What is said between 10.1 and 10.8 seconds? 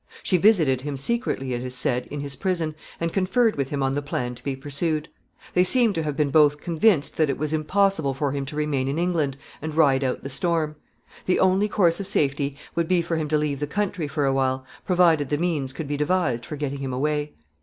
the storm.